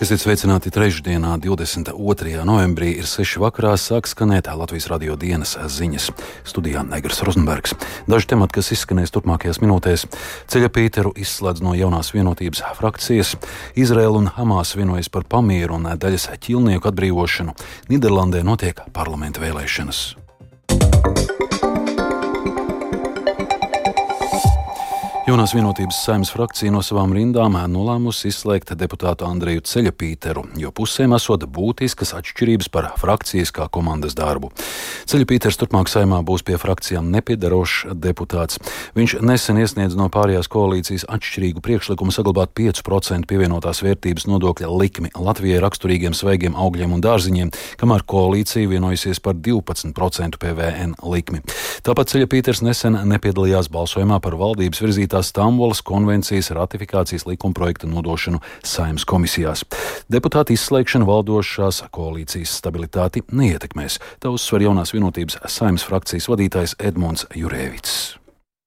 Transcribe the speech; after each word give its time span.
Esiet 0.00 0.22
sveicināti 0.22 0.70
trešdienā, 0.72 1.34
22. 1.44 2.40
novembrī, 2.48 2.94
ir 3.02 3.04
6. 3.04 3.36
vakarā, 3.36 3.74
sāk 3.76 4.06
skanēt 4.08 4.48
Latvijas 4.48 4.86
radio 4.88 5.12
dienas 5.12 5.58
ziņas. 5.60 6.06
Studijā 6.48 6.80
Negras 6.88 7.20
Rozenbergs. 7.20 7.76
Daži 8.08 8.30
temati, 8.32 8.56
kas 8.56 8.72
izskanēs 8.72 9.12
turpmākajās 9.12 9.60
minūtēs- 9.60 10.06
ceļa 10.50 10.72
Pīteru 10.72 11.12
izslēdz 11.12 11.60
no 11.60 11.76
jaunās 11.76 12.14
vienotības 12.16 12.64
frakcijas, 12.80 13.36
Izraela 13.76 14.16
un 14.16 14.32
Hamas 14.32 14.72
vienojas 14.72 15.12
par 15.12 15.28
pamieru 15.28 15.76
un 15.76 15.84
daļas 15.84 16.32
ķilnieku 16.40 16.88
atbrīvošanu, 16.88 17.52
Nīderlandē 17.92 18.40
notiek 18.42 18.80
parlamenta 18.96 19.44
vēlēšanas. 19.44 20.16
Jaunās 25.30 25.52
vienotības 25.54 25.94
saimnes 26.02 26.32
frakcija 26.34 26.72
no 26.74 26.80
savām 26.82 27.12
rindām 27.14 27.54
nolēmusi 27.70 28.32
izslēgt 28.32 28.72
deputātu 28.74 29.28
Andreju 29.28 29.62
Ceļapīteru, 29.62 30.42
jo 30.58 30.72
pusēm 30.74 31.12
esot 31.14 31.44
būtiskas 31.46 32.10
atšķirības 32.18 32.66
par 32.74 32.88
frakcijas 32.98 33.52
kā 33.54 33.68
komandas 33.70 34.16
darbu. 34.18 34.50
Ceļapīters 35.06 35.60
turpmāk 35.60 35.86
saimā 35.92 36.18
būs 36.26 36.42
pie 36.42 36.58
frakcijām 36.58 37.12
nepiedarošs 37.14 37.92
deputāts. 37.94 38.58
Viņš 38.98 39.20
nesen 39.22 39.60
iesniedz 39.62 39.94
no 39.94 40.08
pārējās 40.10 40.50
koalīcijas 40.50 41.06
atšķirīgu 41.06 41.62
priekšlikumu 41.62 42.10
saglabāt 42.16 42.50
5% 42.58 43.30
pievienotās 43.30 43.84
vērtības 43.86 44.26
nodokļa 44.32 44.72
likmi 44.82 45.12
Latvijai 45.14 45.62
raksturīgiem 45.62 46.16
svaigiem 46.16 46.58
augļiem 46.58 46.96
un 46.98 47.06
dārziņiem, 47.06 47.54
kamēr 47.78 48.02
koalīcija 48.02 48.72
vienojusies 48.74 49.22
par 49.22 49.38
12% 49.38 50.42
PVN 50.42 50.98
likmi. 51.06 51.44
Tāpat 51.86 52.16
Ceļapīters 52.16 52.64
nesen 52.66 52.98
nepiedalījās 53.14 53.70
balsojumā 53.70 54.18
par 54.24 54.34
valdības 54.42 54.82
virzītā 54.82 55.19
pieņemtā 55.20 55.22
Stambulas 55.22 55.82
konvencijas 55.82 56.50
ratifikācijas 56.50 57.26
likumprojekta 57.26 57.86
nodošanu 57.86 58.40
saimnes 58.62 59.04
komisijās. 59.04 59.64
Deputāti 60.08 60.54
izslēgšana 60.54 61.04
valdošās 61.06 61.84
koalīcijas 61.92 62.56
stabilitāti 62.60 63.22
neietekmēs. 63.30 64.00
Tā 64.20 64.30
uzsver 64.30 64.62
jaunās 64.62 64.92
vienotības 64.92 65.38
saimnes 65.46 65.84
frakcijas 65.84 66.28
vadītājs 66.28 66.76
Edmunds 66.78 67.26
Jurēvits. 67.34 68.16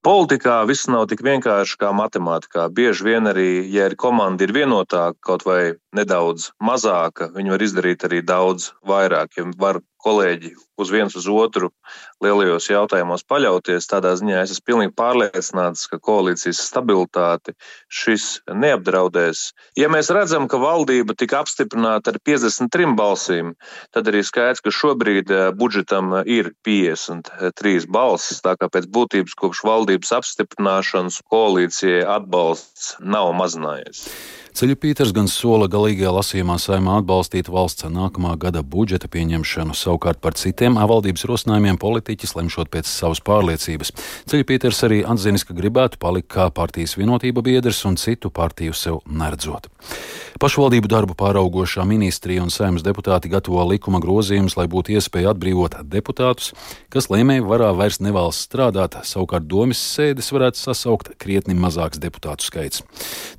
Politikā 0.04 0.66
viss 0.68 0.90
nav 0.92 1.08
tik 1.08 1.24
vienkārši 1.24 1.78
kā 1.80 1.94
matemātikā. 1.96 2.68
Bieži 2.70 3.06
vien 3.08 3.24
arī, 3.24 3.64
ja 3.72 3.88
ir 3.88 3.96
komanda 3.96 4.44
ir 4.44 4.52
vienotāka, 4.52 5.16
kaut 5.24 5.46
vai 5.48 5.78
nedaudz 5.96 6.52
mazāka, 6.60 7.30
viņi 7.32 7.54
var 7.56 7.64
izdarīt 7.64 8.04
arī 8.04 8.20
daudz 8.20 8.74
vairāk. 8.84 9.38
Ja 9.40 9.48
var 9.58 9.80
kolēģi 10.04 10.54
uz 10.80 10.92
viens 10.92 11.16
uz 11.16 11.28
otru 11.30 11.70
lielajos 12.24 12.68
jautājumos 12.72 13.26
paļauties. 13.30 13.88
Tādā 13.90 14.14
ziņā 14.20 14.42
es 14.42 14.56
esmu 14.56 14.66
pilnīgi 14.72 14.94
pārliecināts, 14.98 15.86
ka 15.92 16.00
koalīcijas 16.02 16.62
stabilitāti 16.68 17.56
šis 17.92 18.28
neapdraudēs. 18.50 19.46
Ja 19.80 19.90
mēs 19.94 20.12
redzam, 20.14 20.48
ka 20.50 20.60
valdība 20.62 21.16
tika 21.18 21.44
apstiprināta 21.44 22.14
ar 22.14 22.20
53 22.26 22.96
balsīm, 22.98 23.54
tad 23.94 24.10
arī 24.12 24.24
skaidrs, 24.26 24.64
ka 24.66 24.74
šobrīd 24.74 25.34
eh, 25.34 25.50
budžetam 25.58 26.16
ir 26.26 26.54
53 26.66 27.90
balsis. 27.94 28.42
Tā 28.44 28.58
kā 28.60 28.72
pēc 28.74 28.90
būtības 28.94 29.38
kopš 29.40 29.66
valdības 29.68 30.16
apstiprināšanas 30.20 31.22
koalīcijai 31.30 32.04
atbalsts 32.18 32.96
nav 33.04 33.34
mazinājies. 33.38 34.08
Ceļu 34.54 34.76
Pīters 34.78 35.10
gan 35.18 35.26
sola 35.26 35.66
galīgajā 35.66 36.12
lasījumā 36.14 36.60
saimā 36.62 37.00
atbalstīt 37.00 37.48
valsts 37.50 37.88
nākamā 37.90 38.36
gada 38.38 38.62
budžeta 38.62 39.08
pieņemšanu, 39.10 39.74
savukārt 39.74 40.20
par 40.22 40.38
citiem 40.38 40.78
valdības 40.78 41.26
rosinājumiem 41.26 41.80
politiķis 41.82 42.36
lemšot 42.38 42.70
pēc 42.70 42.86
savas 42.86 43.24
pārliecības. 43.26 43.90
Ceļu 44.30 44.46
Pīters 44.52 44.84
arī 44.86 45.00
atzinis, 45.10 45.42
ka 45.48 45.58
gribētu 45.58 45.98
palikt 45.98 46.30
kā 46.36 46.52
partijas 46.54 46.94
vienotība 47.00 47.42
biedrs 47.42 47.82
un 47.90 47.98
citu 47.98 48.30
partiju 48.30 48.78
sev 48.78 49.02
neredzot. 49.10 49.72
Pašvaldību 50.44 50.90
darbu 50.90 51.16
pāraugošā 51.18 51.86
ministrija 51.88 52.44
un 52.44 52.50
saimnes 52.54 52.86
deputāti 52.86 53.30
gatavo 53.32 53.64
likuma 53.70 54.02
grozījumus, 54.04 54.58
lai 54.58 54.66
būtu 54.70 54.94
iespēja 54.98 55.32
atbrīvot 55.34 55.80
deputātus, 55.88 56.52
kas 56.94 57.10
lēmēju 57.14 57.46
varā 57.48 57.70
vairs 57.78 58.02
nevēlas 58.04 58.42
strādāt, 58.46 58.98
savukārt 59.08 59.48
domas 59.50 59.82
sēdes 59.82 60.30
varētu 60.34 60.60
sasaukt 60.60 61.14
krietni 61.22 61.56
mazāks 61.58 62.02
deputātu 62.02 62.46
skaits. 62.50 62.84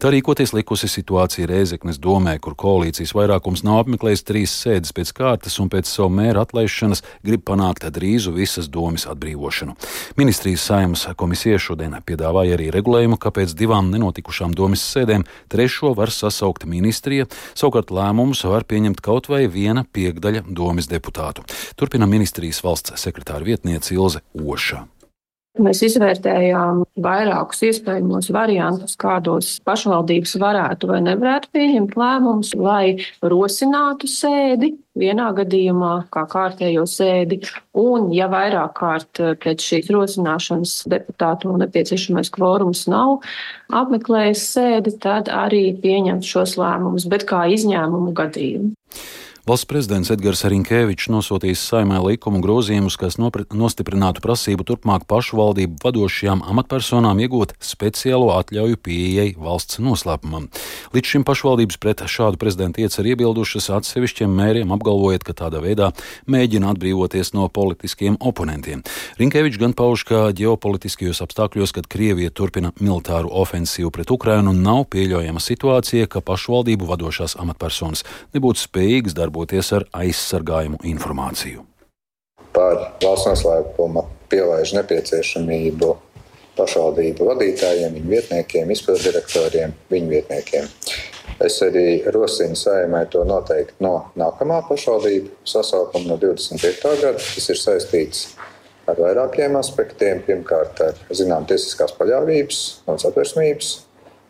Tā 0.01 0.11
rīkoties 0.15 0.55
likusi 0.57 0.89
situācija 1.05 1.49
Rēzeknes 1.49 1.99
domē, 2.01 2.39
kur 2.41 2.57
koalīcijas 2.57 3.13
vairākums 3.15 3.65
nav 3.65 3.83
apmeklējis 3.83 4.25
trīs 4.25 4.55
sēdes 4.63 4.95
pēc 4.97 5.13
kārtas 5.17 5.59
un 5.61 5.69
pēc 5.73 5.89
savu 5.91 6.13
mēru 6.17 6.41
atlaišanas 6.41 7.05
grib 7.25 7.45
panākt 7.45 7.85
drīzu 7.85 8.33
visas 8.33 8.71
domas 8.73 9.05
atbrīvošanu. 9.11 9.77
Ministrijas 10.17 10.65
saimnes 10.65 11.05
komisija 11.21 11.61
šodien 11.61 11.97
piedāvāja 12.07 12.57
arī 12.57 12.71
regulējumu, 12.73 13.19
ka 13.21 13.35
pēc 13.35 13.53
divām 13.59 13.91
nenotikušām 13.93 14.55
domas 14.57 14.85
sēdēm 14.95 15.27
trešo 15.53 15.93
var 15.99 16.13
sasaukt 16.15 16.65
ministrija, 16.65 17.29
savukārt 17.53 17.93
lēmumus 17.93 18.47
var 18.49 18.65
pieņemt 18.65 19.05
kaut 19.05 19.29
vai 19.29 19.45
viena 19.51 19.85
piekdaļa 19.85 20.47
domas 20.49 20.89
deputātu. 20.89 21.45
Turpina 21.77 22.09
ministrijas 22.09 22.65
valsts 22.65 22.97
sekretāra 23.05 23.45
vietniece 23.45 23.95
Ilze 23.95 24.25
Oša. 24.33 24.87
Mēs 25.55 25.85
izvērtējām 25.87 26.81
vairākus 26.99 27.61
iespējamos 27.69 28.27
variantus, 28.35 28.97
kādos 28.99 29.53
pašvaldības 29.63 30.33
varētu 30.43 30.89
vai 30.91 30.99
nevarētu 31.05 31.53
pieņemt 31.55 31.95
lēmumus, 32.01 32.51
lai 32.59 32.97
rosinātu 33.23 34.11
sēdi 34.11 34.73
vienā 34.99 35.29
gadījumā, 35.39 35.93
kā 36.11 36.25
kārtējo 36.31 36.89
sēdi, 36.91 37.39
un, 37.79 38.11
ja 38.15 38.27
vairāk 38.33 38.75
kārt 38.81 39.23
pēc 39.47 39.69
šīs 39.71 39.95
rosināšanas 39.95 40.75
deputātu 40.91 41.55
nepieciešamais 41.63 42.35
kvorums 42.35 42.89
nav 42.91 43.21
apmeklējis 43.71 44.47
sēdi, 44.57 44.99
tad 45.07 45.31
arī 45.31 45.69
pieņemt 45.79 46.27
šos 46.27 46.59
lēmumus, 46.59 47.07
bet 47.07 47.31
kā 47.31 47.47
izņēmumu 47.55 48.11
gadījumu. 48.19 48.75
Valsts 49.45 49.69
prezidents 49.69 50.09
Edgars 50.09 50.41
Rinkēvičs 50.49 51.11
nosūtīs 51.13 51.61
saimē 51.69 51.99
likumu 52.01 52.39
grozījumus, 52.41 52.95
kas 52.97 53.19
nostiprinātu 53.21 54.23
prasību 54.25 54.65
turpmāk 54.65 55.03
pašvaldību 55.05 55.83
vadošajām 55.83 56.41
amatpersonām 56.49 57.19
iegūt 57.21 57.53
speciālo 57.61 58.31
atļauju 58.39 58.81
pieejai 58.81 59.27
valsts 59.37 59.83
noslēpumam. 59.85 60.47
Līdz 60.97 61.11
šim 61.11 61.27
pašvaldības 61.29 61.77
pret 61.77 62.01
šādu 62.09 62.41
prezidenta 62.41 62.81
ieceru 62.81 63.11
iebildušas 63.13 63.69
atsevišķiem 63.77 64.33
mēriem, 64.33 64.73
apgalvojot, 64.73 65.29
ka 65.29 65.37
tādā 65.43 65.61
veidā 65.61 65.91
mēģina 66.25 66.73
atbrīvoties 66.73 67.35
no 67.37 67.45
politiskiem 67.53 68.17
oponentiem. 68.25 68.81
Rinkēvičs 69.21 69.61
gan 69.61 69.77
pauž, 69.77 70.07
ka 70.09 70.23
ģeopolitiskajos 70.41 71.21
apstākļos, 71.21 71.77
kad 71.77 71.91
Krievija 71.93 72.33
turpina 72.33 72.73
militāru 72.81 73.29
ofensīvu 73.45 73.93
pret 73.93 74.09
Ukrainu, 74.09 74.57
nav 74.57 74.87
pieļaujama 74.97 75.45
situācija, 75.51 76.09
ka 76.09 76.25
pašvaldību 76.25 76.89
vadošās 76.95 77.37
amatpersonas 77.45 78.09
nebūtu 78.33 78.65
spējīgas 78.65 79.13
darboties 79.13 79.34
darboties 79.35 79.73
ar 79.75 79.85
aizsargājumu 79.93 80.79
informāciju. 80.87 81.65
Par 82.55 82.95
valsts 83.03 83.27
noslēpuma 83.27 84.05
pielaižu 84.31 84.77
nepieciešamību 84.79 85.89
pašvaldību 86.55 87.27
vadītājiem, 87.27 87.97
viņu 87.99 88.13
vietniekiem, 88.13 88.71
izpilddirektoriem, 88.71 89.75
viņu 89.91 90.13
vietniekiem. 90.13 90.71
Es 91.43 91.59
arī 91.67 92.05
rosinu 92.15 92.55
saimai 92.55 93.09
to 93.11 93.25
noteikt 93.27 93.83
no 93.83 94.13
nākamā 94.15 94.61
pašvaldību 94.69 95.35
sasaukuma, 95.51 96.13
no 96.13 96.19
25. 96.23 96.95
gada. 97.03 97.19
Tas 97.19 97.51
ir 97.51 97.59
saistīts 97.59 98.25
ar 98.87 99.03
vairākiem 99.03 99.59
aspektiem. 99.59 100.23
Pirmkārt, 100.23 100.79
ar 100.79 101.03
zinām 101.11 101.51
tiesiskās 101.51 101.99
paļāvības 101.99 102.65
un 102.87 103.03
satversmības 103.03 103.77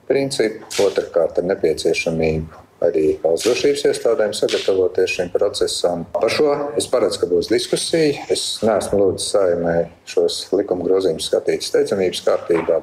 principu, 0.09 0.65
otrkārt, 0.89 1.43
ar 1.43 1.53
nepieciešamību 1.53 2.64
arī 2.89 3.05
valsts 3.23 3.49
drošības 3.49 3.85
iestādēm 3.91 4.35
sagatavoties 4.37 5.17
šim 5.19 5.33
procesam. 5.35 6.07
Par 6.15 6.33
šo 6.33 6.51
es 6.79 6.89
paredzu, 6.91 7.23
ka 7.23 7.31
būs 7.31 7.51
diskusija. 7.53 8.27
Es 8.33 8.47
neesmu 8.65 9.01
lūdzis 9.01 9.31
saimē 9.35 9.77
šos 10.11 10.41
likuma 10.55 10.87
grozījumus 10.87 11.31
skatīt 11.31 11.67
steidzamības 11.67 12.25
kārtībā. 12.29 12.81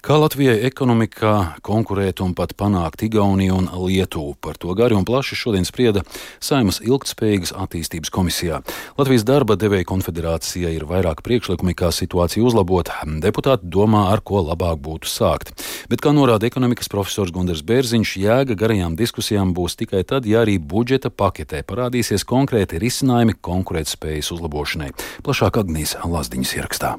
Kā 0.00 0.16
Latvijai 0.16 0.62
ekonomikā 0.64 1.60
konkurēt 1.60 2.22
un 2.24 2.30
pat 2.32 2.54
panākt 2.56 3.02
Igauniju 3.04 3.56
un 3.58 3.66
Lietuvu? 3.84 4.32
Par 4.40 4.56
to 4.56 4.72
gari 4.72 4.96
un 4.96 5.04
plaši 5.04 5.36
šodien 5.36 5.66
sprieda 5.68 6.00
Saimas 6.40 6.78
ilgtspējīgas 6.80 7.52
attīstības 7.52 8.12
komisijā. 8.14 8.62
Latvijas 8.96 9.26
darba 9.28 9.58
devēja 9.60 9.84
konfederācija 9.90 10.72
ir 10.72 10.86
vairāk 10.88 11.20
priekšlikumi, 11.26 11.76
kā 11.76 11.92
situāciju 11.92 12.48
uzlabot. 12.48 12.88
Deputāti 13.20 13.68
domā, 13.68 14.06
ar 14.14 14.24
ko 14.24 14.40
labāk 14.46 14.80
būtu 14.80 15.10
sākt. 15.10 15.52
Bet, 15.92 16.00
kā 16.00 16.14
norāda 16.16 16.48
ekonomikas 16.48 16.88
profesors 16.88 17.34
Gundars 17.36 17.60
Bērziņš, 17.60 18.16
jēga 18.24 18.56
garajām 18.56 18.96
diskusijām 18.96 19.52
būs 19.52 19.76
tikai 19.84 20.00
tad, 20.08 20.24
ja 20.24 20.40
arī 20.46 20.56
budžeta 20.56 21.12
paketē 21.12 21.60
parādīsies 21.68 22.24
konkrēti 22.24 22.80
risinājumi 22.80 23.36
konkurētspējas 23.36 24.32
uzlabošanai. 24.32 24.94
Plašāk 25.28 25.60
Agnijas 25.60 25.98
Lazdiņas 26.08 26.56
ierakstā. 26.56 26.96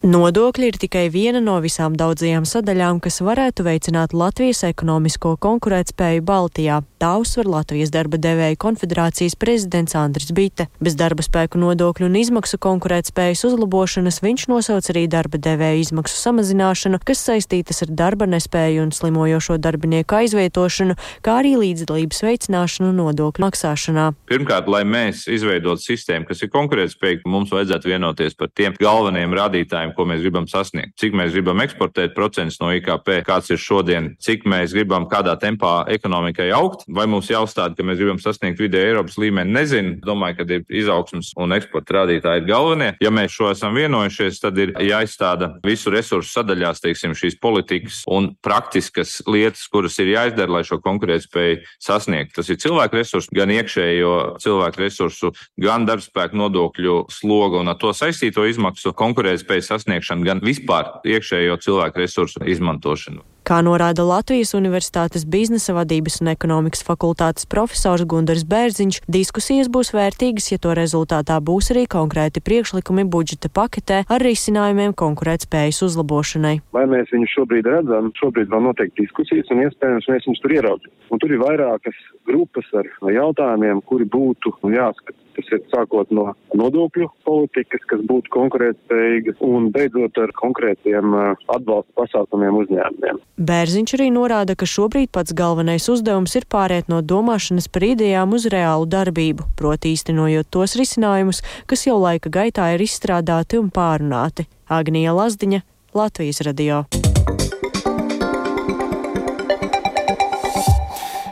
Nodokļi 0.00 0.70
ir 0.70 0.76
tikai 0.80 1.02
viena 1.12 1.42
no 1.44 1.58
visām 1.60 1.92
daudzajām 1.92 2.46
sadaļām, 2.48 3.02
kas 3.04 3.18
varētu 3.20 3.66
veicināt 3.66 4.14
Latvijas 4.16 4.62
ekonomisko 4.64 5.34
konkurētspēju 5.44 6.22
Baltijā. 6.24 6.78
Tā 6.96 7.10
uzsver 7.20 7.44
Latvijas 7.44 7.92
darba 7.92 8.16
devēja 8.16 8.56
konfederācijas 8.56 9.36
prezidents 9.36 9.92
Andris 10.00 10.32
Bite. 10.32 10.70
Bez 10.80 10.96
darba 10.96 11.20
spēku 11.20 11.60
nodokļu 11.60 12.08
un 12.08 12.16
izmaksu 12.16 12.56
konkurētspējas 12.64 13.44
uzlabošanas 13.50 14.22
viņš 14.24 14.46
nosauc 14.48 14.88
arī 14.88 15.02
darba 15.04 15.36
devēja 15.36 15.82
izmaksu 15.82 16.16
samazināšanu, 16.16 17.02
kas 17.04 17.20
saistītas 17.28 17.84
ar 17.84 17.92
darba 18.00 18.24
nespēju 18.24 18.86
un 18.86 18.94
slimojošo 18.96 19.58
darbinieku 19.60 20.16
aizvietošanu, 20.22 20.96
kā 21.20 21.36
arī 21.42 21.58
līdzdalības 21.60 22.24
veicināšanu 22.24 22.94
nodokļu 23.02 23.44
maksāšanā. 23.44 24.08
Pirmkārt, 24.32 24.72
lai 24.72 24.86
mēs 24.88 25.26
izveidotu 25.28 25.90
sistēmu, 25.90 26.30
kas 26.32 26.40
ir 26.40 26.52
konkurētspējīga, 26.56 27.28
mums 27.28 27.52
vajadzētu 27.52 27.92
vienoties 27.92 28.40
par 28.40 28.48
tiem 28.56 28.80
galvenajiem 28.80 29.40
rādītājiem 29.42 29.89
rādītājiem, 29.90 29.94
ko 29.96 30.06
mēs 30.06 30.22
gribam 30.22 30.46
sasniegt. 30.48 30.94
Cik 30.98 31.14
mēs 31.14 31.32
gribam 31.32 31.60
eksportēt 31.60 32.14
procentus 32.14 32.60
no 32.60 32.70
IKP, 32.72 33.24
kāds 33.24 33.50
ir 33.50 33.58
šodien, 33.58 34.16
cik 34.20 34.44
mēs 34.46 34.72
gribam 34.72 35.08
kādā 35.08 35.36
tempā 35.38 35.86
ekonomikai 35.88 36.50
augt, 36.52 36.84
vai 36.88 37.06
mums 37.06 37.30
jāuzstāda, 37.30 37.76
ka 37.76 37.82
mēs 37.82 37.98
gribam 37.98 38.18
sasniegt 38.18 38.60
vidēju 38.60 38.94
Eiropas 38.94 39.18
līmeni. 39.18 39.52
Nezinu, 39.52 39.98
domāju, 40.04 40.38
ka 40.38 40.46
ir 40.48 40.64
izaugsmas 40.68 41.32
un 41.36 41.52
eksporta 41.52 42.00
rādītāji 42.00 42.42
ir 42.42 42.48
galvenie. 42.48 42.90
Ja 43.00 43.10
mēs 43.10 43.32
šo 43.32 43.50
esam 43.50 43.74
vienojušies, 43.74 44.40
tad 44.40 44.58
ir 44.58 44.74
jāizstāda 44.78 45.56
visu 45.64 45.90
resursu 45.90 46.30
sadaļās, 46.30 46.82
teiksim, 46.82 47.14
šīs 47.14 47.38
politikas 47.40 48.02
un 48.10 48.34
praktiskas 48.42 49.20
lietas, 49.26 49.66
kuras 49.70 49.98
ir 50.00 50.14
jāizdara, 50.14 50.58
lai 50.58 50.64
šo 50.66 50.80
konkurētspēju 50.82 51.62
sasniegtu. 51.82 52.40
Tas 52.40 52.50
ir 52.50 52.60
cilvēku 52.62 53.00
resursu, 53.00 53.32
gan 53.36 53.52
iekšējo 53.54 54.14
cilvēku 54.42 54.84
resursu, 54.84 55.32
gan 55.60 55.86
darbspēku 55.88 56.38
nodokļu 56.38 56.96
slogu 57.12 57.60
un 57.60 57.72
ar 57.72 57.78
to 57.80 57.92
saistīto 57.96 58.44
izmaksu 58.48 58.92
konkurētspējas 58.96 59.70
sasniegšanu, 59.70 59.79
gan 60.26 60.42
vispār 60.44 61.00
iekšējo 61.04 61.56
cilvēku 61.64 62.02
resursu 62.02 62.44
izmantošanu. 62.44 63.24
Kā 63.50 63.56
norāda 63.66 64.04
Latvijas 64.06 64.52
Universitātes 64.54 65.24
biznesa 65.26 65.72
vadības 65.74 66.20
un 66.22 66.28
ekonomikas 66.30 66.84
fakultātes 66.86 67.48
profesors 67.50 68.04
Gunārs 68.06 68.44
Bērziņš, 68.46 69.00
diskusijas 69.10 69.66
būs 69.74 69.90
vērtīgas, 69.90 70.52
ja 70.52 70.58
to 70.62 70.70
rezultātā 70.78 71.40
būs 71.42 71.72
arī 71.74 71.82
konkrēti 71.90 72.38
priekšlikumi 72.46 73.08
budžeta 73.10 73.50
paketē 73.50 74.04
ar 74.06 74.22
risinājumiem 74.22 74.94
konkurētspējas 75.02 75.82
uzlabošanai. 75.88 76.60
Vai 76.78 76.84
mēs 76.92 77.10
viņus 77.10 77.34
šobrīd 77.40 77.66
redzam? 77.74 78.12
Šobrīd 78.22 78.54
vēl 78.54 78.62
notiek 78.68 78.94
diskusijas 79.00 79.50
un 79.50 79.64
iespējams 79.64 80.06
mēs 80.12 80.30
viņus 80.30 80.44
tur 80.46 80.54
ieraudzījām. 80.54 80.94
Un 81.10 81.18
tur 81.18 81.34
ir 81.34 81.42
vairākas 81.42 81.98
grupas 82.30 82.70
ar 82.78 82.86
jautājumiem, 83.10 83.82
kuri 83.90 84.06
būtu 84.14 84.54
jāskata. 84.76 85.18
Tas 85.40 85.50
ir 85.54 85.62
sākot 85.70 86.10
no 86.14 86.26
nodokļu 86.58 87.06
politikas, 87.24 87.82
kas 87.88 88.02
būtu 88.06 88.32
konkurētspējīga, 88.34 89.36
un 89.46 89.70
beidzot 89.74 90.18
ar 90.20 90.34
konkrētiem 90.36 91.14
atbalsta 91.16 91.94
pasākumiem 91.96 92.58
uzņēmumiem. 92.64 93.20
Bērziņš 93.40 93.94
arī 93.96 94.10
norāda, 94.12 94.52
ka 94.52 94.66
šobrīd 94.68 95.08
pats 95.16 95.32
galvenais 95.32 95.86
uzdevums 95.88 96.34
ir 96.36 96.44
pāriet 96.44 96.90
no 96.92 96.98
domāšanas 97.00 97.70
par 97.72 97.86
idejām 97.88 98.36
uz 98.36 98.44
reālu 98.52 98.84
darbību, 98.84 99.48
proti 99.56 99.94
īstenojot 99.96 100.50
tos 100.52 100.76
risinājumus, 100.76 101.40
kas 101.64 101.86
jau 101.88 101.96
laika 102.02 102.28
gaitā 102.28 102.68
ir 102.76 102.84
izstrādāti 102.84 103.56
un 103.62 103.72
pārunāti. 103.72 104.44
Agnija 104.68 105.16
Lazdiņa, 105.16 105.64
Latvijas 105.96 106.44
radio. 106.44 106.84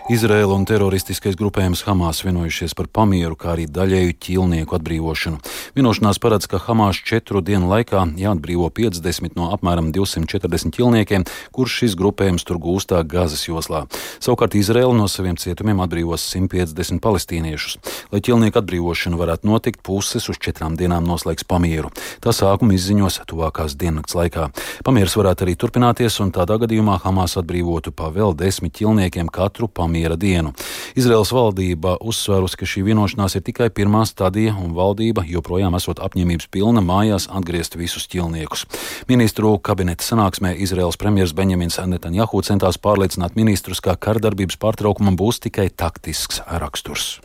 Izraela 0.09 0.55
un 0.57 0.63
teroristiskais 0.65 1.35
grupējums 1.37 1.83
Hamas 1.85 2.23
vienojušies 2.25 2.73
par 2.73 2.87
pamieru, 2.89 3.37
kā 3.37 3.51
arī 3.53 3.67
daļēju 3.69 4.15
ķīlnieku 4.25 4.77
atbrīvošanu. 4.79 5.37
Vienošanās 5.77 6.17
paredz, 6.25 6.47
ka 6.49 6.57
Hamas 6.65 6.97
četru 7.05 7.43
dienu 7.45 7.69
laikā 7.69 8.07
jāatbrīvo 8.17 8.71
50 8.73 9.37
no 9.37 9.51
apmēram 9.53 9.91
240 9.93 10.73
ķīlniekiem, 10.79 11.27
kurš 11.53 11.75
šis 11.83 11.97
grupējums 12.01 12.49
tur 12.49 12.57
gūstā 12.57 13.03
Gazas 13.05 13.43
joslā. 13.51 13.83
Savukārt 14.17 14.57
Izraela 14.57 14.95
no 14.97 15.11
saviem 15.13 15.37
cietumiem 15.37 15.85
atbrīvos 15.85 16.25
150 16.33 17.05
palestīniešus. 17.05 17.77
Lai 18.09 18.23
ķīlnieku 18.25 18.63
atbrīvošana 18.63 19.21
varētu 19.21 19.53
notikt, 19.53 19.85
puses 19.85 20.31
uz 20.33 20.41
četrām 20.41 20.81
dienām 20.81 21.05
noslēgs 21.05 21.45
pamieru. 21.45 21.93
Tā 22.25 22.33
sākumu 22.33 22.79
izziņos 22.81 23.21
tuvākās 23.29 23.77
diennakts 23.77 24.17
laikā. 24.17 24.49
Pamieris 24.89 25.21
varētu 25.21 25.45
arī 25.45 25.59
turpināties, 25.61 26.17
un 26.25 26.33
tādā 26.33 26.57
gadījumā 26.65 26.97
Hamas 27.05 27.37
atbrīvotu 27.37 27.93
pa 27.93 28.09
vēl 28.09 28.33
desmit 28.41 28.79
ķīlniekiem 28.81 29.29
katru 29.29 29.69
pamieru 29.69 29.98
miera 29.98 30.16
dienu. 30.16 30.54
Izraels 30.96 31.34
valdība 31.34 31.98
uzsvērusi, 32.02 32.60
ka 32.60 32.70
šī 32.70 32.86
vienošanās 32.90 33.38
ir 33.38 33.44
tikai 33.50 33.70
pirmā 33.74 34.06
stadija, 34.06 34.54
un 34.54 34.74
valdība 34.78 35.26
joprojām 35.28 35.76
esot 35.76 36.00
apņēmības 36.04 36.50
pilna 36.54 36.86
mājās 36.86 37.28
atgriezt 37.30 37.76
visus 37.76 38.08
ķilniekus. 38.08 38.66
Ministru 39.10 39.58
kabineta 39.58 40.06
sanāksmē 40.06 40.54
Izraels 40.56 40.98
premjers 40.98 41.34
Benjamins 41.34 41.80
Netanjahu 41.82 42.42
centās 42.46 42.78
pārliecināt 42.78 43.36
ministrus, 43.36 43.82
ka 43.82 43.98
kardarbības 43.98 44.62
pārtraukumam 44.62 45.18
būs 45.18 45.42
tikai 45.44 45.70
taktisks 45.70 46.42
raksturs. 46.48 47.20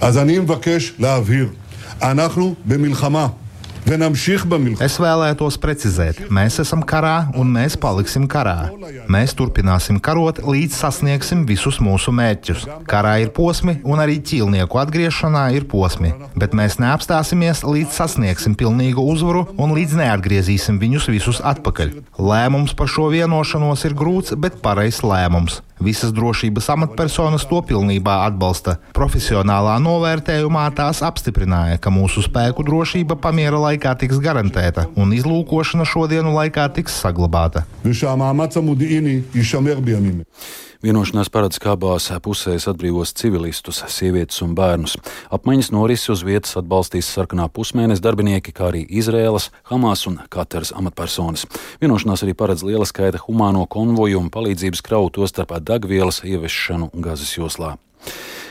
אז 0.00 0.18
אני 0.18 0.38
מבקש 0.38 0.94
להבהיר, 0.98 1.48
אנחנו 2.02 2.54
במלחמה. 2.64 3.28
Es 4.81 4.95
vēlētos 4.97 5.59
precizēt, 5.61 6.23
mēs 6.33 6.57
esam 6.63 6.81
karā 6.89 7.27
un 7.37 7.51
mēs 7.53 7.75
paliksim 7.77 8.23
karā. 8.25 8.71
Mēs 9.13 9.35
turpināsim 9.37 9.99
karot, 10.01 10.41
līdz 10.41 10.73
sasniegsim 10.79 11.43
visus 11.45 11.77
mūsu 11.85 12.09
mērķus. 12.17 12.65
Karā 12.89 13.19
ir 13.21 13.29
posmi, 13.35 13.77
un 13.85 14.01
arī 14.01 14.17
ķīlnieku 14.25 14.81
atgriešanā 14.81 15.43
ir 15.59 15.67
posmi, 15.69 16.15
bet 16.33 16.57
mēs 16.57 16.79
neapstāsimies, 16.81 17.61
līdz 17.61 17.93
sasniegsim 17.99 18.57
pilnīgu 18.57 19.05
uzvaru 19.05 19.45
un 19.53 19.77
līdz 19.77 19.93
neatgriezīsim 20.01 20.81
viņus 20.81 21.11
visus 21.13 21.43
atpakaļ. 21.45 21.93
Lēmums 22.17 22.73
par 22.73 22.89
šo 22.89 23.11
vienošanos 23.13 23.85
ir 23.85 23.93
grūts, 23.93 24.33
bet 24.33 24.57
pareizs 24.65 25.05
lēmums. 25.05 25.61
Visas 25.79 26.13
drošības 26.15 26.69
amatpersonas 26.71 27.43
to 27.49 27.59
pilnībā 27.67 28.13
atbalsta. 28.29 28.77
Profesionālā 28.95 29.75
novērtējumā 29.83 30.69
tās 30.77 31.01
apstiprināja, 31.03 31.81
ka 31.83 31.91
mūsu 31.91 32.23
spēku 32.23 32.63
drošība 32.63 33.17
pamiera 33.19 33.59
laikā 33.59 33.74
tiks 33.77 34.21
garantēta 34.23 34.87
un 34.95 35.11
izlūkošana 35.15 35.85
šodienu 35.87 36.31
laikā 36.35 36.69
tiks 36.75 36.95
saglabāta. 37.03 37.65
Vienošanās 40.85 41.31
paredz, 41.33 41.57
ka 41.57 41.71
abās 41.73 42.11
pusēs 42.21 42.67
atbrīvos 42.69 43.15
civilistus, 43.17 43.79
sievietes 43.89 44.43
un 44.45 44.53
bērnus. 44.57 44.93
Apmaiņas 45.33 45.71
norisi 45.73 46.11
uz 46.13 46.21
vietas 46.27 46.53
atbalstīs 46.59 47.09
sarkanā 47.09 47.47
pusmēneša 47.49 48.03
darbinieki, 48.05 48.53
kā 48.53 48.69
arī 48.69 48.83
Izraēlas, 48.85 49.49
Hamas 49.71 50.05
un 50.05 50.19
Katars 50.29 50.75
amatpersonas. 50.77 51.47
Vienošanās 51.81 52.25
arī 52.25 52.37
paredz 52.37 52.61
liela 52.67 52.85
skaita 52.85 53.23
humāno 53.25 53.65
konvoju 53.65 54.21
un 54.21 54.29
palīdzības 54.29 54.85
kravu, 54.85 55.09
tostarp 55.17 55.57
degvielas 55.65 56.21
ieviešanu 56.21 56.91
Gazas 56.93 57.33
joslā. 57.39 57.77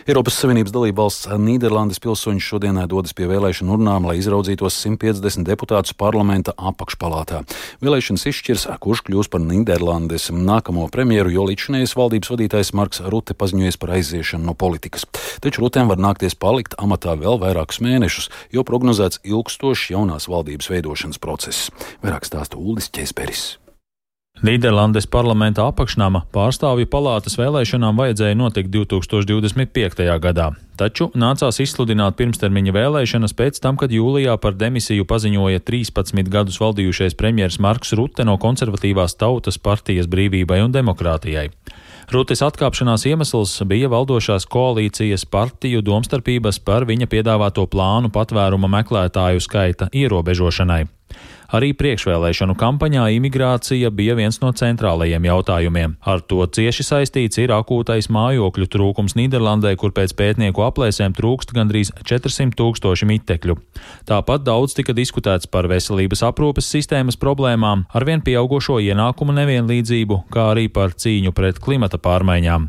Eiropas 0.04 0.36
Savienības 0.36 0.72
dalībvalsts 0.74 1.30
Nīderlandes 1.40 1.96
pilsoņi 2.04 2.42
šodien 2.44 2.76
dodas 2.92 3.14
pie 3.16 3.24
vēlēšanu 3.24 3.72
urnām, 3.78 4.04
lai 4.04 4.18
izraudzītos 4.18 4.76
150 4.82 5.46
deputātus 5.48 5.94
parlamenta 5.96 6.52
apakšpalātā. 6.60 7.40
Vēlēšanas 7.80 8.26
izšķirs, 8.28 8.66
kurš 8.84 9.00
kļūs 9.06 9.32
par 9.32 9.40
Nīderlandes 9.46 10.28
nākamo 10.28 10.90
premjeru, 10.92 11.32
jo 11.32 11.48
līdzinējais 11.48 11.96
valdības 11.96 12.34
vadītājs 12.34 12.74
Marks 12.76 13.00
Rute 13.00 13.32
paziņojies 13.32 13.80
par 13.80 13.96
aiziešanu 13.96 14.44
no 14.50 14.52
politikas. 14.52 15.08
Taču 15.40 15.64
Rutēm 15.64 15.88
var 15.88 16.04
nākties 16.10 16.36
palikt 16.36 16.76
amatā 16.76 17.16
vēl 17.16 17.40
vairākus 17.40 17.80
mēnešus, 17.80 18.28
jo 18.52 18.68
prognozēts 18.68 19.24
ilgstošs 19.24 19.88
jaunās 19.96 20.28
valdības 20.28 20.68
veidošanas 20.68 21.16
process. 21.16 21.72
Vairāk 22.04 22.28
stāsta 22.28 22.60
Uldis 22.60 22.92
Česperis. 22.92 23.54
Nīderlandes 24.44 25.06
parlamenta 25.08 25.64
apakšnama 25.70 26.20
pārstāvju 26.34 26.88
palātas 26.92 27.38
vēlēšanām 27.40 27.96
vajadzēja 27.96 28.36
notikt 28.36 28.68
2025. 28.74 30.02
gadā, 30.20 30.50
taču 30.76 31.06
nācās 31.16 31.62
izsludināt 31.64 32.18
pirmstermiņa 32.18 32.74
vēlēšanas 32.76 33.32
pēc 33.38 33.60
tam, 33.64 33.78
kad 33.80 33.94
jūlijā 33.94 34.34
par 34.42 34.58
demisiju 34.60 35.06
paziņoja 35.08 35.62
13 35.64 36.28
gadus 36.34 36.60
valdījušais 36.60 37.16
premjers 37.16 37.56
Marks 37.56 37.94
Rutte 37.96 38.26
no 38.28 38.34
konservatīvās 38.42 39.16
tautas 39.16 39.56
partijas 39.56 40.10
brīvībai 40.12 40.60
un 40.66 40.76
demokrātijai. 40.76 41.46
Rutes 42.12 42.44
atkāpšanās 42.44 43.06
iemesls 43.08 43.54
bija 43.70 43.88
valdošās 43.88 44.44
koalīcijas 44.44 45.24
partiju 45.24 45.80
domstarpības 45.80 46.60
par 46.60 46.84
viņa 46.90 47.08
piedāvāto 47.08 47.64
plānu 47.64 48.12
patvēruma 48.12 48.68
meklētāju 48.76 49.40
skaita 49.40 49.88
ierobežošanai. 49.88 50.82
Arī 51.54 51.68
priekšvēlēšanu 51.78 52.56
kampaņā 52.58 53.04
imigrācija 53.14 53.90
bija 53.94 54.16
viens 54.18 54.40
no 54.42 54.48
centrālajiem 54.58 55.28
jautājumiem. 55.28 55.92
Ar 56.02 56.22
to 56.26 56.42
cieši 56.56 56.82
saistīts 56.82 57.38
ir 57.38 57.52
akūtais 57.54 58.08
mājokļu 58.10 58.66
trūkums 58.72 59.14
Nīderlandē, 59.14 59.76
kur 59.78 59.94
pēc 59.94 60.16
pētnieku 60.18 60.64
aplēsēm 60.66 61.14
trūkst 61.14 61.54
gandrīz 61.54 61.92
400 62.02 62.58
tūkstoši 62.58 63.06
mitekļu. 63.12 63.58
Tāpat 64.10 64.42
daudz 64.48 64.74
tika 64.74 64.96
diskutēts 64.96 65.46
par 65.46 65.68
veselības 65.70 66.24
aprūpes 66.26 66.72
sistēmas 66.74 67.20
problēmām, 67.22 67.86
arvien 67.94 68.24
pieaugušo 68.26 68.80
ienākumu 68.82 69.36
nevienlīdzību, 69.38 70.24
kā 70.34 70.50
arī 70.56 70.66
par 70.74 70.96
cīņu 70.98 71.36
pret 71.38 71.62
klimata 71.62 72.02
pārmaiņām. 72.02 72.66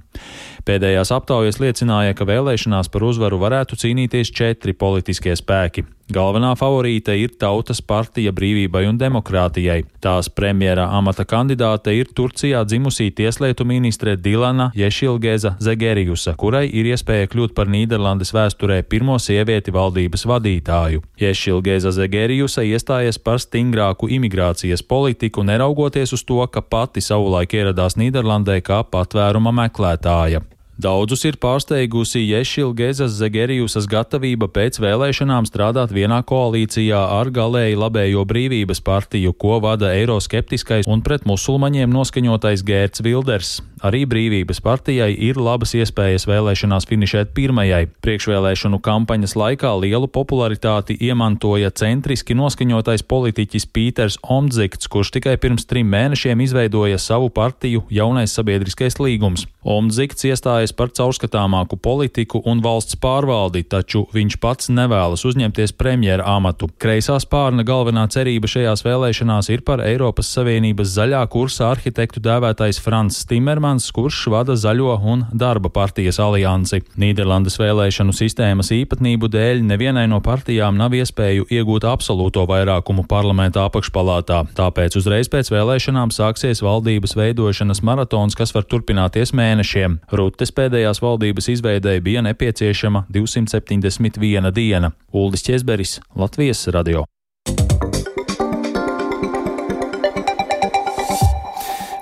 Pēdējās 0.65 1.11
aptaujas 1.13 1.59
liecināja, 1.61 2.15
ka 2.17 2.25
vēlēšanās 2.25 2.89
par 2.89 3.03
uzvaru 3.05 3.37
varētu 3.37 3.77
cīnīties 3.77 4.31
četri 4.33 4.73
politiskie 4.73 5.35
spēki. 5.37 5.83
Galvenā 6.13 6.51
favorīte 6.57 7.13
ir 7.17 7.31
Tautas 7.41 7.83
partija 7.85 8.29
brīvībai 8.33 8.83
un 8.89 8.97
demokrātijai. 8.97 9.83
Tās 10.01 10.29
premjera 10.29 10.87
amata 10.97 11.25
kandidāte 11.25 11.93
ir 11.97 12.09
Turcijā 12.17 12.63
dzimusī 12.65 13.11
tieslietu 13.13 13.65
ministre 13.65 14.15
Dilana 14.17 14.71
Ješilgeza 14.77 15.55
Zegerijusa, 15.61 16.33
kurai 16.37 16.63
ir 16.69 16.89
iespēja 16.93 17.29
kļūt 17.29 17.53
par 17.57 17.69
Nīderlandes 17.73 18.33
vēsturē 18.37 18.79
pirmo 18.89 19.19
sievieti 19.21 19.73
valdības 19.73 20.25
vadītāju. 20.29 21.05
Ješilgeza 21.21 21.93
Zegerijusa 21.93 22.65
iestājas 22.65 23.21
par 23.21 23.41
stingrāku 23.41 24.09
imigrācijas 24.17 24.85
politiku, 24.85 25.45
neraugoties 25.45 26.13
uz 26.13 26.25
to, 26.25 26.41
ka 26.45 26.61
pati 26.61 27.05
savulaik 27.05 27.53
ieradās 27.53 27.97
Nīderlandē 28.01 28.61
kā 28.65 28.81
patvēruma 28.89 29.53
meklētāja. 29.61 30.45
Daudzus 30.75 31.21
ir 31.23 31.37
pārsteigusi 31.39 32.19
Ješilgezas 32.27 33.13
Zegerijusas 33.15 33.85
gatavība 33.87 34.49
pēc 34.51 34.81
vēlēšanām 34.83 35.45
strādāt 35.47 35.93
vienā 35.95 36.17
koalīcijā 36.27 36.99
ar 37.15 37.31
galēji 37.31 37.77
labējo 37.79 38.25
brīvības 38.27 38.83
partiju, 38.83 39.31
ko 39.39 39.61
vada 39.63 39.93
eiroskeptiskais 39.95 40.89
un 40.91 40.99
pret 41.05 41.23
musulmaņiem 41.29 41.95
noskaņotais 41.95 42.65
Gērts 42.67 43.05
Vilders. 43.07 43.53
Arī 43.85 44.03
brīvības 44.09 44.59
partijai 44.65 45.13
ir 45.13 45.39
labas 45.39 45.75
iespējas 45.77 46.25
vēlēšanās 46.27 46.87
finišēt 46.89 47.31
pirmajai. 47.37 47.85
Priekšvēlēšanu 48.03 48.81
kampaņas 48.83 49.35
laikā 49.39 49.71
lielu 49.79 50.09
popularitāti 50.11 50.97
iemantoja 51.07 51.71
centriski 51.71 52.35
noskaņotais 52.35 53.05
politiķis 53.07 53.67
Pīters 53.71 54.19
Omdzikts, 54.23 54.91
kurš 54.91 55.13
tikai 55.19 55.37
pirms 55.39 55.67
trim 55.69 55.87
mēnešiem 55.93 56.43
izveidoja 56.43 56.99
savu 56.99 57.29
partiju 57.31 57.85
Jaunais 57.93 58.35
sabiedriskais 58.35 58.99
līgums. 58.99 59.45
Omdzikts 59.63 60.27
iestāja 60.27 60.64
iestājas 60.65 60.73
par 60.73 60.89
caurskatāmāku 60.89 61.77
politiku 61.77 62.41
un 62.45 62.61
valsts 62.61 62.95
pārvaldi, 62.97 63.63
taču 63.63 64.05
viņš 64.13 64.39
pats 64.39 64.69
nevēlas 64.69 65.25
uzņemties 65.25 65.75
premjera 65.77 66.23
amatu. 66.25 66.69
Kreisā 66.79 67.19
spārna 67.19 67.63
galvenā 67.63 68.07
cerība 68.09 68.47
šajās 68.47 68.83
vēlēšanās 68.85 69.49
ir 69.51 69.61
par 69.61 69.81
Eiropas 69.81 70.27
Savienības 70.33 70.93
zaļā 70.95 71.23
kursa 71.29 71.71
arhitektu 71.71 72.21
dēvētais 72.21 72.79
Frans 72.79 73.25
Timermans, 73.27 73.91
kurš 73.91 74.27
vada 74.29 74.55
zaļo 74.55 74.97
un 75.05 75.25
darba 75.33 75.69
partijas 75.69 76.19
aliansi. 76.19 76.81
Nīderlandes 76.97 77.59
vēlēšanu 77.59 78.13
sistēmas 78.15 78.71
īpatnību 78.71 79.29
dēļ 79.29 79.63
nevienai 79.65 80.07
no 80.09 80.21
partijām 80.21 80.77
nav 80.77 80.95
iespēju 80.95 81.47
iegūt 81.49 81.85
absolūto 81.85 82.45
vairākumu 82.49 83.05
parlamentā 83.07 83.67
apakšpalātā, 83.69 84.45
tāpēc 84.57 84.97
uzreiz 84.97 85.29
pēc 85.29 85.51
vēlēšanām 85.53 86.13
sāksies 86.15 86.63
valdības 86.65 87.15
veidošanas 87.17 87.83
maratons, 87.85 88.37
kas 88.37 88.55
var 88.55 88.65
turpināties 88.69 89.35
mēnešiem. 89.35 89.99
Rutes 90.15 90.54
pēdējās 90.55 91.01
valdības 91.03 91.49
izveidēji 91.57 92.05
bija 92.05 92.23
nepieciešama 92.25 93.05
271 93.13 94.51
diena. 94.55 94.93
Uldis 95.13 95.45
Česberis, 95.45 95.99
Latvijas 96.15 96.67
radio. 96.67 97.05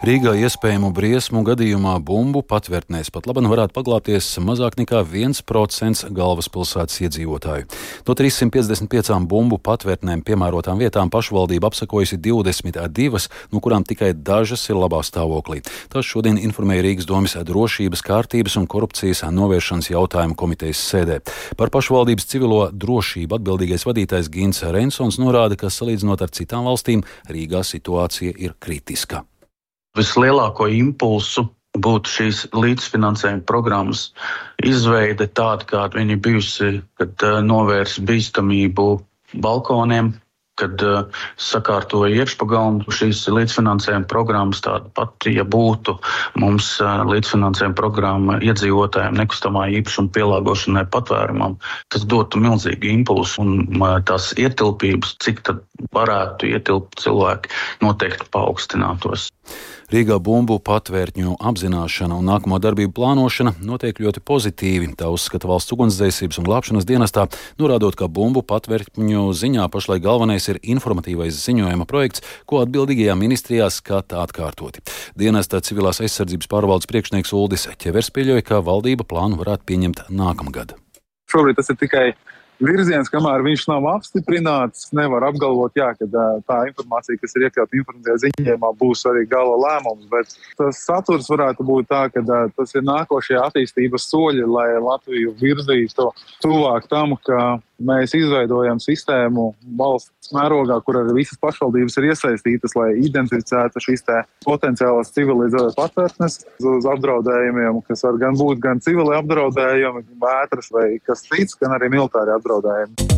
Rīgā 0.04 0.34
iespējamu 0.36 0.90
briesmu 0.92 1.46
gadījumā 1.48 1.94
bumbu 2.04 2.42
patvērtnēs 2.44 3.08
pat 3.16 3.24
labi 3.30 3.46
varētu 3.48 3.72
paglāpties 3.72 4.26
mazāk 4.44 4.76
nekā 4.76 5.00
1% 5.08 6.10
galvaspilsētas 6.12 7.00
iedzīvotāju. 7.06 7.70
No 8.04 8.16
355 8.20 9.22
bumbu 9.32 9.62
patvērtnēm 9.64 10.26
piemērotām 10.28 10.84
vietām 10.84 11.08
pašvaldība 11.08 11.72
apsakojusi 11.72 12.20
22, 12.20 13.24
no 13.56 13.64
kurām 13.64 13.88
tikai 13.88 14.12
dažas 14.12 14.68
ir 14.68 14.82
labā 14.82 15.00
stāvoklī. 15.08 15.64
Tas 15.88 16.04
šodien 16.04 16.36
informēja 16.36 16.84
Rīgas 16.84 17.08
domas 17.08 17.40
drošības, 17.40 18.04
kārtības 18.04 18.60
un 18.60 18.68
korupcijas 18.68 19.24
novēršanas 19.32 19.94
jautājumu 19.96 20.36
komitejas 20.36 20.84
sēdē. 20.84 21.22
Par 21.56 21.72
pašvaldības 21.72 22.28
civilo 22.28 22.66
drošību 22.76 23.40
atbildīgais 23.40 23.88
vadītājs 23.88 24.36
Gins 24.36 24.66
Rensons 24.68 25.24
norāda, 25.24 25.56
ka 25.56 25.72
salīdzinot 25.72 26.28
ar 26.28 26.36
citām 26.36 26.68
valstīm, 26.68 27.08
Rīgā 27.32 27.64
situācija 27.64 28.36
ir 28.36 28.60
kritiska 28.60 29.30
vislielāko 29.98 30.68
impulsu 30.74 31.48
būtu 31.74 32.12
šīs 32.16 32.42
līdzfinansējuma 32.54 33.46
programmas 33.50 34.10
izveide 34.64 35.28
tāda, 35.28 35.66
kāda 35.70 36.02
viņa 36.02 36.20
bijusi, 36.22 36.74
kad 37.02 37.26
uh, 37.26 37.40
novērs 37.46 37.98
bīstamību 38.06 38.86
balkoniem, 39.42 40.12
kad 40.62 40.84
uh, 40.86 41.24
sakārtoja 41.42 42.22
iekšpagalmu 42.22 42.94
šīs 42.94 43.24
līdzfinansējuma 43.34 44.06
programmas. 44.10 44.62
Tāda 44.62 44.92
pati, 44.94 45.34
ja 45.40 45.46
būtu 45.50 45.98
mums 46.42 46.76
uh, 46.84 47.02
līdzfinansējuma 47.10 47.78
programma 47.78 48.38
iedzīvotājiem 48.46 49.18
nekustamā 49.18 49.66
īpašuma 49.80 50.14
pielāgošanai 50.14 50.86
patvērumam, 50.94 51.58
tas 51.90 52.06
dotu 52.06 52.42
milzīgu 52.44 52.94
impulsu 52.94 53.42
un 53.42 53.82
uh, 53.82 53.98
tās 54.06 54.30
ietilpības, 54.38 55.18
cik 55.26 55.42
tad 55.50 55.66
varētu 55.98 56.54
ietilpt 56.54 57.02
cilvēki, 57.02 57.54
noteikti 57.82 58.30
paaugstinātos. 58.34 59.32
Rīgā 59.94 60.16
bumbu 60.18 60.56
patvērtņu 60.58 61.36
apzināšana 61.38 62.16
un 62.18 62.26
nākamo 62.26 62.58
darbību 62.58 62.96
plānošana 62.98 63.52
notiek 63.62 64.00
ļoti 64.02 64.24
pozitīvi. 64.26 64.88
Tā 64.98 65.12
uzskata 65.14 65.46
valsts 65.46 65.76
ugunsdzēsības 65.76 66.40
un 66.42 66.48
glābšanas 66.48 66.88
dienestā, 66.90 67.28
norādot, 67.62 67.94
ka 68.00 68.08
bumbu 68.10 68.42
patvērtņu 68.50 69.28
ziņā 69.38 69.68
pašlaik 69.70 70.02
galvenais 70.02 70.50
ir 70.50 70.58
informatīvais 70.66 71.38
ziņojuma 71.38 71.86
projekts, 71.86 72.26
ko 72.50 72.64
atbildīgajā 72.64 73.14
ministrijā 73.22 73.70
skata 73.70 74.24
atkārtoti. 74.26 74.82
Dienesta 75.14 75.62
civilās 75.62 76.02
aizsardzības 76.02 76.50
pārvaldes 76.50 76.90
priekšnieks 76.90 77.36
Uldis 77.38 77.70
Ķevers 77.78 78.10
pieļauj, 78.18 78.42
ka 78.50 78.64
valdība 78.66 79.06
plānu 79.06 79.38
varētu 79.44 79.70
pieņemt 79.70 80.08
nākamgad. 80.10 80.74
Šobrīd 81.30 81.62
tas 81.62 81.70
ir 81.70 81.78
tikai 81.86 82.08
virziens, 82.62 83.10
kamēr 83.12 83.44
viņš 83.46 83.66
nav 83.70 83.88
apstiprināts, 83.94 84.90
nevar 84.96 85.26
apgalvot, 85.30 85.74
jā, 85.78 85.90
ka 85.98 86.08
tā 86.48 86.60
informācija, 86.70 87.20
kas 87.22 87.36
ir 87.38 87.48
iekļauta 87.48 87.80
informatīvajā 87.80 88.22
ziņojumā, 88.26 88.72
būs 88.80 89.06
arī 89.10 89.26
gala 89.32 89.58
lēmums. 89.64 90.08
Bet 90.12 90.38
tas 90.60 90.84
saturs 90.86 91.30
varētu 91.32 91.66
būt 91.68 91.90
tā, 91.92 92.06
ka 92.14 92.24
tas 92.58 92.76
ir 92.76 92.86
nākošie 92.88 93.40
attīstības 93.42 94.10
soļi, 94.12 94.48
lai 94.48 94.70
Latviju 94.84 95.36
virzītu 95.42 96.10
tuvāk 96.44 96.90
tam, 96.92 97.18
ka 97.26 97.58
mēs 97.82 98.14
izveidojam 98.18 98.80
sistēmu 98.84 99.50
valsts 99.80 100.34
mērogā, 100.36 100.80
kur 100.86 101.00
arī 101.02 101.18
visas 101.22 101.40
pašvaldības 101.42 101.98
ir 102.00 102.10
iesaistītas, 102.12 102.76
lai 102.80 102.92
identificētu 103.02 103.84
šīs 103.84 104.06
potenciālas 104.46 105.14
civilizētas 105.16 105.78
patvērtnes 105.80 106.40
uz 106.74 106.90
apdraudējumiem, 106.94 107.82
kas 107.88 108.06
var 108.06 108.20
gan 108.22 108.38
būt 108.40 108.62
gan 108.64 108.84
civili 108.84 109.18
apdraudējumi, 109.18 110.06
vētras 110.22 110.72
vai 110.74 110.88
kas 111.06 111.26
cits, 111.30 111.58
gan 111.60 111.78
arī 111.80 111.92
militāri 111.94 112.36
apdraudējumi. 112.38 113.13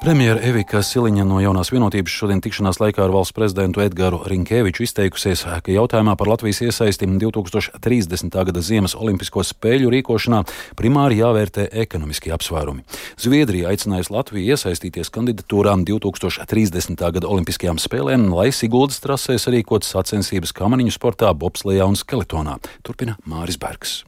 Premjera 0.00 0.40
Evika 0.40 0.80
Siliņa 0.80 1.26
no 1.28 1.42
jaunās 1.42 1.68
vienotības 1.74 2.14
šodien 2.16 2.38
tikšanās 2.40 2.78
laikā 2.80 3.02
ar 3.04 3.12
valsts 3.12 3.34
prezidentu 3.36 3.82
Edgāru 3.84 4.22
Rinkēviču 4.32 4.86
izteikusies, 4.86 5.42
ka 5.44 5.74
jautājumā 5.74 6.14
par 6.16 6.30
Latvijas 6.30 6.62
iesaistību 6.64 7.18
2030. 7.20 8.32
gada 8.48 8.62
Ziemas 8.64 8.96
Olimpisko 8.96 9.44
spēļu 9.44 9.92
rīkošanā 9.92 10.40
primāri 10.80 11.20
jāvērtē 11.20 11.66
ekonomiskie 11.84 12.32
apsvērumi. 12.32 12.80
Zviedrija 13.20 13.74
aicinājusi 13.74 14.14
Latviju 14.16 14.56
iesaistīties 14.56 15.12
kandidatūrām 15.12 15.84
2030. 15.84 16.96
gada 16.96 17.28
Olimpiskajām 17.28 17.76
spēlēm, 17.76 18.30
lai 18.32 18.48
Siguldas 18.56 19.04
trasēs 19.04 19.50
rīkot 19.52 19.84
sacensības 19.84 20.56
kamaniņu 20.56 20.96
sportā, 20.96 21.34
bobslejā 21.36 21.84
un 21.84 22.00
skeletonā. 22.00 22.56
Turpina 22.80 23.20
Māris 23.28 23.60
Bergs. 23.60 24.00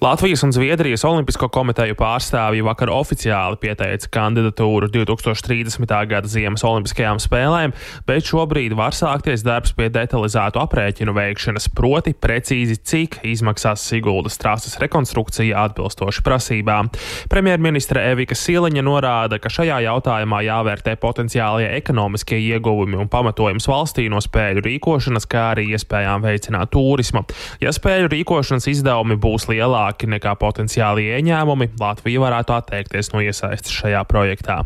Latvijas 0.00 0.42
un 0.42 0.52
Zviedrijas 0.52 1.02
Olimpisko 1.04 1.50
komiteju 1.52 1.92
pārstāvji 1.92 2.62
vakar 2.64 2.88
oficiāli 2.88 3.58
pieteica 3.60 4.08
kandidatūru 4.14 4.86
2030. 4.88 5.90
gada 6.08 6.24
Ziemas 6.24 6.62
Olimpiskajām 6.64 7.18
spēlēm, 7.20 7.74
bet 8.08 8.24
šobrīd 8.24 8.72
var 8.78 8.96
sākties 8.96 9.44
darbs 9.44 9.74
pie 9.76 9.90
detalizētu 9.92 10.56
aprēķinu 10.62 11.12
veikšanas, 11.12 11.66
proti 11.76 12.14
precīzi 12.16 12.78
cik 12.80 13.18
izmaksās 13.28 13.84
Siguldas 13.90 14.40
trases 14.40 14.78
rekonstrukcija 14.80 15.66
atbilstoši 15.66 16.24
prasībām. 16.24 16.88
Premjerministra 17.28 18.06
Evika 18.14 18.32
Siliņa 18.32 18.86
norāda, 18.88 19.36
ka 19.36 19.52
šajā 19.52 19.82
jautājumā 19.84 20.40
jāvērtē 20.48 20.96
potenciālie 21.04 21.68
ekonomiskie 21.76 22.40
ieguvumi 22.46 22.96
un 22.96 23.12
pamatojums 23.12 23.68
valstī 23.68 24.08
no 24.08 24.24
spēļu 24.24 24.64
rīkošanas, 24.64 25.28
kā 25.28 25.50
arī 25.52 25.68
iespējām 25.76 26.24
veicināt 26.24 26.72
turismu. 26.72 27.26
Ja 27.60 27.76
spēļu 27.76 28.08
rīkošanas 28.16 28.72
izdevumi 28.72 29.20
būs 29.20 29.50
lielāki, 29.52 29.89
lielāki 29.90 30.08
nekā 30.08 30.36
potenciāli 30.38 31.10
ieņēmumi, 31.16 31.74
Latvija 31.80 32.20
varētu 32.20 32.54
atteikties 32.54 33.12
no 33.12 33.20
iesaistes 33.20 33.72
šajā 33.72 34.04
projektā. 34.06 34.64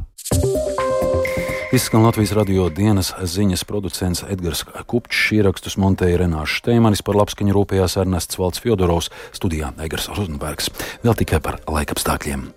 Izskan 1.75 2.05
Latvijas 2.05 2.33
radio 2.37 2.69
dienas 2.71 3.13
ziņas 3.19 3.65
producents 3.67 4.23
Edgars 4.31 4.65
Kupčs, 4.87 5.33
ierakstus 5.35 5.77
montēja 5.77 6.21
Renāšu 6.23 6.61
Steimanis, 6.61 7.03
par 7.03 7.17
labskaņu 7.19 7.55
rūpējās 7.57 7.99
Ernests 7.99 8.39
Valds 8.39 8.63
Fjodorovs, 8.63 9.11
studijā 9.35 9.73
Egars 9.83 10.09
Rozenbergs. 10.13 10.71
Vēl 11.03 11.19
tikai 11.19 11.43
par 11.43 11.59
laikapstākļiem. 11.67 12.51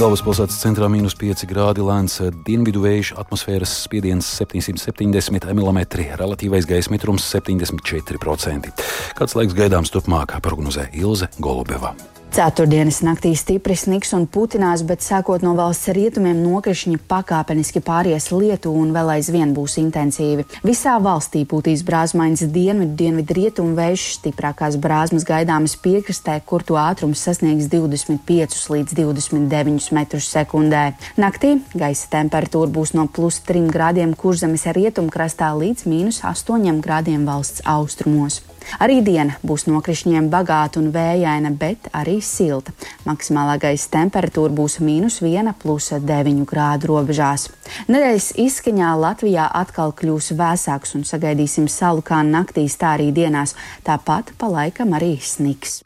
Galvaspilsētas 0.00 0.56
centrā 0.62 0.86
mīnus 0.88 1.12
5 1.20 1.42
grādi 1.50 1.82
lēns 1.84 2.14
dienvidu 2.46 2.80
vējš, 2.80 3.10
atmosfēras 3.20 3.74
spiediens 3.82 4.30
770 4.38 5.44
mm, 5.52 5.80
relatīvais 6.16 6.68
gaisa 6.70 6.94
mitrums 6.94 7.26
74%. 7.28 8.72
Kāds 9.18 9.36
laiks 9.36 9.58
gaidāms 9.58 9.92
turpmāk, 9.92 10.38
prognozē 10.40 10.88
Ilze 10.96 11.28
Golubeva. 11.36 11.92
Ceturtdienas 12.30 13.00
naktī 13.02 13.32
stipri 13.34 13.74
sniks 13.74 14.12
un 14.14 14.22
putinās, 14.30 14.84
bet 14.86 15.02
sākot 15.02 15.42
no 15.42 15.56
valsts 15.58 15.90
rietumiem 15.96 16.38
nokrišņi 16.44 17.00
pakāpeniski 17.10 17.80
pāries 17.82 18.28
lietu 18.30 18.70
un 18.70 18.92
vēl 18.94 19.16
aizvien 19.16 19.50
būs 19.56 19.74
intensīvi. 19.82 20.44
Visā 20.62 20.92
valstī 21.02 21.42
pūtīs 21.50 21.82
brāzmaiņas 21.88 22.44
dienvidu, 22.54 22.94
dienvidu 23.00 23.34
rietumu 23.34 23.74
vējš, 23.74 24.04
stiprākās 24.20 24.78
brāzmas 24.78 25.26
gaidāmas 25.26 25.74
piekrastē, 25.82 26.36
kur 26.46 26.62
to 26.62 26.78
ātrums 26.78 27.24
sasniegs 27.26 27.66
25 27.72 28.62
līdz 28.76 28.94
29 29.00 29.90
metrus 29.98 30.30
sekundē. 30.30 30.84
Naktī 31.18 31.56
gaisa 31.74 32.12
temperatūra 32.14 32.70
būs 32.70 32.94
no 32.94 33.08
plus 33.10 33.42
3 33.50 33.66
grādiem 33.74 34.14
kurzemes 34.14 34.68
rietumkrastā 34.70 35.50
līdz 35.58 35.90
mīnus 35.90 36.22
8 36.30 36.78
grādiem 36.78 37.26
valsts 37.26 37.66
austrumos. 37.66 38.38
Arī 38.78 39.00
diena 39.04 39.36
būs 39.42 39.66
nokrišņiem 39.66 40.30
bagāta 40.32 40.80
un 40.80 40.90
vējaina, 40.94 41.50
bet 41.58 41.90
arī 41.96 42.20
silta. 42.22 42.74
Maksimālā 43.08 43.58
gaisa 43.62 43.90
temperatūra 43.96 44.54
būs 44.54 44.78
mīnus 44.84 45.20
1, 45.24 45.54
plus 45.58 45.90
9 45.90 46.46
grādu 46.48 46.92
robežās. 46.92 47.48
Nedēļas 47.90 48.32
izskaņā 48.46 48.94
Latvijā 49.00 49.50
atkal 49.62 49.94
kļūs 49.96 50.32
vēsāks 50.38 50.94
un 50.98 51.06
sagaidīsim 51.08 51.68
salu 51.68 52.04
kā 52.06 52.22
naktīs, 52.26 52.78
tā 52.80 52.94
arī 52.98 53.10
dienās. 53.14 53.56
Tāpat 53.86 54.34
pa 54.38 54.52
laikam 54.52 54.94
arī 54.98 55.16
sniks. 55.18 55.80